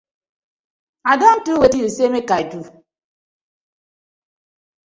I 1.11 1.13
don 1.21 1.37
do 1.45 1.53
wetin 1.61 1.81
yu 1.83 1.89
say 1.95 2.07
mak 2.13 2.29
I 2.39 2.43
do. 2.51 2.61